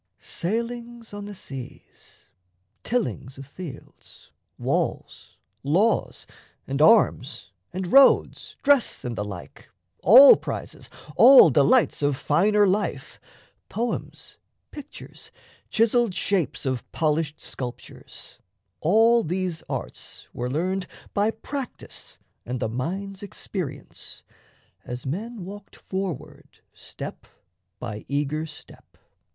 [0.17, 2.25] Sailings on the seas,
[2.83, 6.25] Tillings of fields, walls, laws,
[6.65, 9.69] and arms, and roads, Dress and the like,
[10.01, 13.19] all prizes, all delights Of finer life,
[13.69, 14.39] poems,
[14.71, 15.29] pictures,
[15.69, 18.39] chiselled shapes Of polished sculptures
[18.79, 24.23] all these arts were learned By practice and the mind's experience,
[24.83, 27.27] As men walked forward step
[27.77, 28.97] by eager step.